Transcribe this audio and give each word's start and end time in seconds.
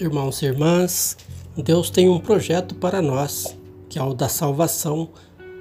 Irmãos 0.00 0.40
e 0.40 0.46
irmãs, 0.46 1.14
Deus 1.54 1.90
tem 1.90 2.08
um 2.08 2.18
projeto 2.18 2.74
para 2.74 3.02
nós, 3.02 3.54
que 3.86 3.98
é 3.98 4.02
o 4.02 4.14
da 4.14 4.30
salvação, 4.30 5.10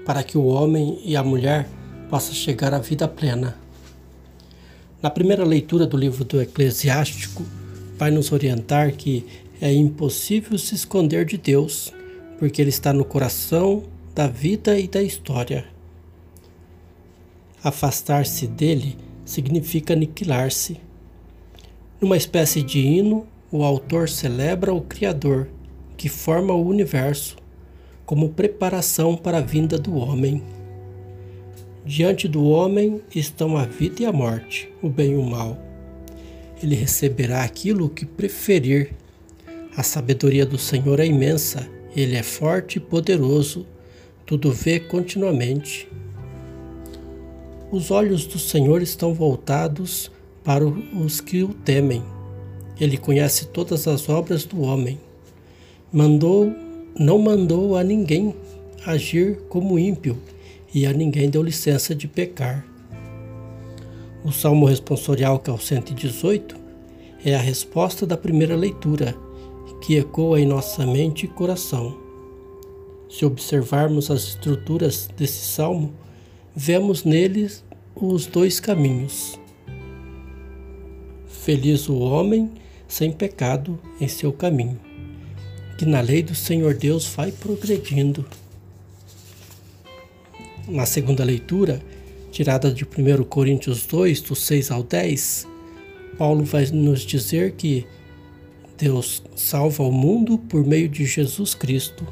para 0.05 0.23
que 0.23 0.37
o 0.37 0.45
homem 0.45 0.97
e 1.03 1.17
a 1.17 1.21
mulher 1.21 1.67
possam 2.09 2.33
chegar 2.33 2.73
à 2.73 2.79
vida 2.79 3.05
plena. 3.05 3.57
Na 5.01 5.09
primeira 5.09 5.43
leitura 5.43 5.85
do 5.85 5.97
livro 5.97 6.23
do 6.23 6.41
Eclesiástico, 6.41 7.43
vai 7.97 8.11
nos 8.11 8.31
orientar 8.31 8.93
que 8.93 9.25
é 9.59 9.73
impossível 9.73 10.57
se 10.57 10.73
esconder 10.73 11.25
de 11.25 11.37
Deus, 11.37 11.93
porque 12.37 12.61
Ele 12.61 12.69
está 12.69 12.93
no 12.93 13.03
coração 13.03 13.83
da 14.15 14.25
vida 14.25 14.79
e 14.79 14.87
da 14.87 15.03
história. 15.03 15.65
Afastar-se 17.61 18.47
dele 18.47 18.97
significa 19.25 19.91
aniquilar-se. 19.91 20.79
Numa 21.99 22.15
espécie 22.15 22.63
de 22.63 22.79
hino, 22.79 23.27
o 23.51 23.63
autor 23.63 24.07
celebra 24.07 24.73
o 24.73 24.81
Criador, 24.81 25.47
que 25.97 26.07
forma 26.07 26.53
o 26.53 26.65
universo, 26.65 27.35
como 28.05 28.29
preparação 28.29 29.15
para 29.15 29.39
a 29.39 29.41
vinda 29.41 29.77
do 29.77 29.95
homem. 29.95 30.43
Diante 31.83 32.27
do 32.27 32.43
homem 32.43 33.01
estão 33.13 33.57
a 33.57 33.65
vida 33.65 34.03
e 34.03 34.05
a 34.05 34.13
morte, 34.13 34.71
o 34.83 34.89
bem 34.89 35.13
e 35.13 35.15
o 35.15 35.23
mal. 35.23 35.57
Ele 36.61 36.75
receberá 36.75 37.43
aquilo 37.43 37.89
que 37.89 38.05
preferir. 38.05 38.91
A 39.75 39.81
sabedoria 39.81 40.45
do 40.45 40.57
Senhor 40.57 40.99
é 40.99 41.05
imensa, 41.05 41.67
ele 41.95 42.15
é 42.15 42.23
forte 42.23 42.75
e 42.75 42.79
poderoso, 42.79 43.65
tudo 44.25 44.51
vê 44.51 44.79
continuamente. 44.79 45.87
Os 47.71 47.89
olhos 47.89 48.27
do 48.27 48.37
Senhor 48.37 48.81
estão 48.81 49.13
voltados 49.13 50.11
para 50.43 50.65
os 50.65 51.19
que 51.19 51.43
o 51.43 51.53
temem 51.53 52.03
ele 52.79 52.97
conhece 52.97 53.47
todas 53.47 53.87
as 53.87 54.07
obras 54.07 54.45
do 54.45 54.61
homem. 54.61 54.99
Mandou, 55.91 56.53
não 56.97 57.17
mandou 57.17 57.75
a 57.75 57.83
ninguém 57.83 58.33
agir 58.85 59.37
como 59.49 59.77
ímpio, 59.77 60.17
e 60.73 60.85
a 60.85 60.93
ninguém 60.93 61.29
deu 61.29 61.41
licença 61.41 61.93
de 61.93 62.07
pecar. 62.07 62.65
O 64.23 64.31
salmo 64.31 64.65
responsorial, 64.65 65.39
que 65.39 65.49
é 65.49 65.53
o 65.53 65.57
118, 65.57 66.55
é 67.25 67.35
a 67.35 67.39
resposta 67.39 68.05
da 68.05 68.15
primeira 68.15 68.55
leitura, 68.55 69.15
que 69.81 69.95
ecoa 69.95 70.39
em 70.39 70.45
nossa 70.45 70.85
mente 70.85 71.25
e 71.25 71.29
coração. 71.29 71.97
Se 73.09 73.25
observarmos 73.25 74.11
as 74.11 74.23
estruturas 74.23 75.09
desse 75.17 75.45
salmo, 75.45 75.93
vemos 76.55 77.03
neles 77.03 77.63
os 77.95 78.25
dois 78.25 78.59
caminhos. 78.59 79.39
Feliz 81.25 81.89
o 81.89 81.97
homem 81.97 82.51
sem 82.89 83.11
pecado 83.11 83.79
em 84.01 84.07
seu 84.07 84.33
caminho, 84.33 84.77
que 85.77 85.85
na 85.85 86.01
lei 86.01 86.21
do 86.23 86.35
Senhor 86.35 86.73
Deus 86.73 87.05
vai 87.05 87.31
progredindo. 87.31 88.25
Na 90.67 90.85
segunda 90.85 91.23
leitura, 91.23 91.81
tirada 92.31 92.71
de 92.71 92.83
1 92.83 93.23
Coríntios 93.25 93.85
2, 93.85 94.21
do 94.21 94.35
6 94.35 94.71
ao 94.71 94.83
10, 94.83 95.47
Paulo 96.17 96.43
vai 96.43 96.65
nos 96.65 97.01
dizer 97.01 97.53
que 97.53 97.85
Deus 98.77 99.23
salva 99.35 99.83
o 99.83 99.91
mundo 99.91 100.37
por 100.37 100.65
meio 100.65 100.89
de 100.89 101.05
Jesus 101.05 101.53
Cristo. 101.53 102.05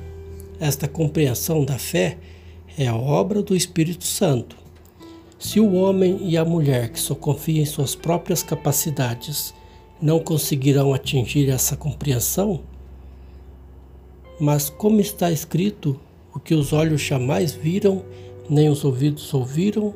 Esta 0.60 0.88
compreensão 0.88 1.66
da 1.66 1.78
fé 1.78 2.18
é 2.78 2.88
a 2.88 2.96
obra 2.96 3.42
do 3.42 3.56
Espírito 3.56 4.06
Santo. 4.06 4.56
Se 5.40 5.60
o 5.60 5.74
homem 5.74 6.20
e 6.22 6.38
a 6.38 6.46
mulher 6.46 6.90
que 6.90 7.00
só 7.00 7.16
confiam 7.16 7.62
em 7.62 7.66
suas 7.66 7.96
próprias 7.96 8.44
capacidades 8.44 9.54
não 10.02 10.20
conseguirão 10.20 10.94
atingir 10.94 11.50
essa 11.50 11.76
compreensão? 11.76 12.62
Mas, 14.40 14.70
como 14.70 15.02
está 15.02 15.32
escrito, 15.32 16.00
o 16.34 16.40
que 16.40 16.54
os 16.54 16.72
olhos 16.72 17.02
jamais 17.02 17.54
viram, 17.54 18.04
nem 18.50 18.70
os 18.70 18.86
ouvidos 18.86 19.34
ouviram, 19.34 19.96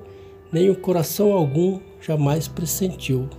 nem 0.51 0.69
o 0.69 0.75
coração 0.75 1.31
algum 1.31 1.79
jamais 2.01 2.47
pressentiu. 2.47 3.29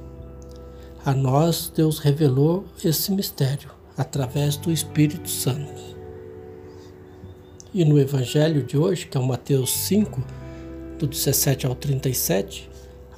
A 1.04 1.12
nós 1.12 1.70
Deus 1.75 1.98
revelou 1.98 2.64
esse 2.84 3.10
mistério 3.10 3.70
através 3.97 4.56
do 4.56 4.70
Espírito 4.70 5.28
Santo. 5.28 5.82
E 7.75 7.84
no 7.84 7.98
Evangelho 7.98 8.62
de 8.62 8.78
hoje, 8.78 9.06
que 9.06 9.16
é 9.16 9.20
o 9.20 9.26
Mateus 9.26 9.72
5, 9.72 10.22
do 10.98 11.06
17 11.06 11.66
ao 11.66 11.75
37, 11.75 12.70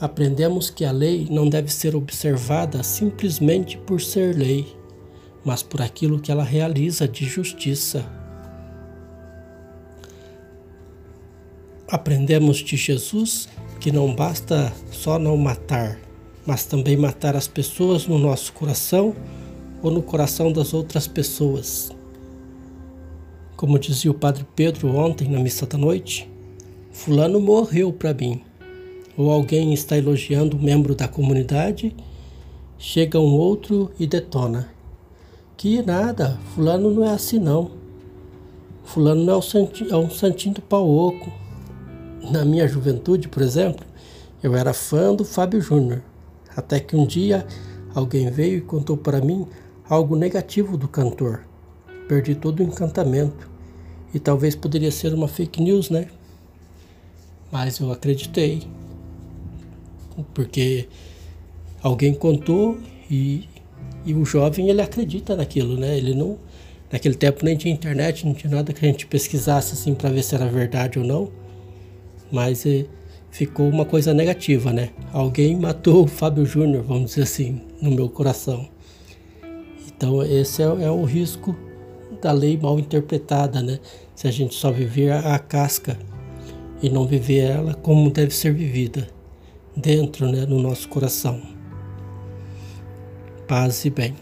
aprendemos 0.05 0.69
que 0.69 0.85
a 0.85 0.93
lei 0.93 1.27
não 1.31 1.49
deve 1.49 1.73
ser 1.73 1.97
observada 1.97 2.83
simplesmente 2.83 3.79
por 3.79 4.03
ser 4.03 4.37
lei, 4.37 4.77
mas 5.43 5.63
por 5.63 5.81
aquilo 5.81 6.21
que 6.21 6.31
ela 6.31 6.45
realiza 6.45 7.09
de 7.09 7.25
justiça. 7.25 8.05
Aprendemos 11.89 12.59
de 12.59 12.77
Jesus 12.77 13.49
que 13.81 13.91
não 13.91 14.15
basta 14.15 14.71
só 14.93 15.19
não 15.19 15.39
matar, 15.39 15.99
mas 16.45 16.67
também 16.67 16.99
matar 16.99 17.35
as 17.35 17.49
pessoas 17.49 18.07
no 18.07 18.19
nosso 18.19 18.53
coração 18.53 19.17
ou 19.83 19.91
no 19.91 20.03
coração 20.03 20.53
das 20.53 20.75
outras 20.75 21.07
pessoas. 21.07 21.91
Como 23.57 23.79
dizia 23.79 24.11
o 24.11 24.15
Padre 24.15 24.47
Pedro 24.55 24.95
ontem 24.95 25.31
na 25.31 25.41
missa 25.41 25.65
da 25.65 25.79
noite, 25.79 26.31
Fulano 26.93 27.41
morreu 27.41 27.91
para 27.91 28.13
mim 28.13 28.43
ou 29.17 29.31
alguém 29.31 29.73
está 29.73 29.97
elogiando 29.97 30.57
um 30.57 30.63
membro 30.63 30.95
da 30.95 31.07
comunidade, 31.07 31.95
chega 32.79 33.19
um 33.19 33.35
outro 33.35 33.91
e 33.99 34.07
detona. 34.07 34.69
Que 35.57 35.83
nada, 35.83 36.39
fulano 36.55 36.91
não 36.91 37.05
é 37.05 37.11
assim 37.11 37.39
não. 37.39 37.71
Fulano 38.85 39.25
não 39.25 39.39
é, 39.39 39.43
santinho, 39.43 39.91
é 39.91 39.97
um 39.97 40.11
santinho 40.11 40.57
do 40.57 40.63
pau 40.63 40.89
oco. 40.89 41.33
Na 42.31 42.45
minha 42.45 42.67
juventude, 42.67 43.29
por 43.29 43.43
exemplo, 43.43 43.85
eu 44.43 44.55
era 44.55 44.75
fã 44.75 45.15
do 45.15 45.25
Fábio 45.25 45.61
Júnior. 45.61 46.03
Até 46.57 46.81
que 46.81 46.95
um 46.95 47.07
dia 47.07 47.47
alguém 47.95 48.31
veio 48.31 48.59
e 48.59 48.61
contou 48.61 48.97
para 48.97 49.21
mim 49.21 49.47
algo 49.89 50.17
negativo 50.17 50.77
do 50.77 50.89
cantor. 50.89 51.47
Perdi 52.09 52.35
todo 52.35 52.61
o 52.61 52.63
encantamento. 52.63 53.49
E 54.13 54.19
talvez 54.19 54.55
poderia 54.55 54.91
ser 54.91 55.15
uma 55.15 55.27
fake 55.27 55.63
news, 55.63 55.91
né? 55.91 56.09
Mas 57.51 57.79
eu 57.81 57.91
acreditei 57.91 58.63
porque 60.35 60.89
alguém 61.83 62.15
contou 62.15 62.79
e, 63.11 63.49
e 64.05 64.15
o 64.15 64.25
jovem 64.25 64.71
ele 64.71 64.81
acredita 64.81 65.37
naquilo, 65.37 65.77
né? 65.77 65.97
Ele 65.97 66.15
não 66.15 66.39
naquele 66.91 67.15
tempo 67.15 67.45
nem 67.45 67.57
tinha 67.57 67.75
internet, 67.75 68.25
não 68.25 68.35
tinha 68.35 68.55
nada 68.55 68.73
que 68.73 68.85
a 68.85 68.89
gente 68.89 69.07
pesquisasse 69.07 69.75
assim 69.75 69.95
para 69.95 70.11
ver 70.11 70.23
se 70.23 70.35
era 70.35 70.47
verdade 70.47 70.99
ou 70.99 71.05
não, 71.05 71.31
mas 72.31 72.65
eh, 72.65 72.87
ficou 73.31 73.69
uma 73.69 73.85
coisa 73.85 74.15
negativa, 74.15 74.73
né? 74.73 74.91
Alguém 75.13 75.57
matou 75.57 76.05
o 76.05 76.07
Fábio 76.07 76.47
Júnior, 76.47 76.85
vamos 76.85 77.11
dizer 77.11 77.23
assim, 77.23 77.61
no 77.83 77.91
meu 77.91 78.09
coração. 78.09 78.69
Então 79.89 80.23
esse 80.23 80.63
é, 80.63 80.67
é 80.67 80.91
o 80.91 81.05
risco 81.05 81.57
da 82.23 82.33
lei 82.33 82.57
mal 82.57 82.79
interpretada, 82.79 83.61
né? 83.61 83.81
Se 84.15 84.29
a 84.29 84.31
gente 84.31 84.55
só 84.55 84.71
viver 84.71 85.11
a, 85.11 85.35
a 85.35 85.39
casca 85.39 85.99
e 86.81 86.89
não 86.89 87.07
viver 87.07 87.39
ela 87.39 87.75
como 87.75 88.11
deve 88.11 88.33
ser 88.33 88.53
vivida 88.55 89.09
dentro, 89.77 90.31
né, 90.31 90.47
no 90.47 90.61
nosso 90.61 90.89
coração. 90.89 91.41
Paz 93.47 93.85
e 93.85 93.91
bem. 93.91 94.15